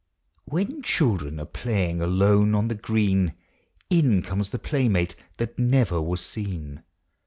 When 0.45 0.81
children 0.81 1.39
arc 1.39 1.53
playing 1.53 2.01
alone 2.01 2.55
on 2.55 2.69
the 2.69 2.73
green, 2.73 3.35
In 3.91 4.23
comes 4.23 4.49
the 4.49 4.57
playmate 4.57 5.15
that 5.37 5.59
never 5.59 6.01
was 6.01 6.21
seen. 6.25 6.81